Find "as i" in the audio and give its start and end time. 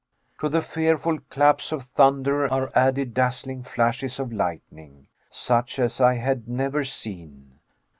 5.77-6.15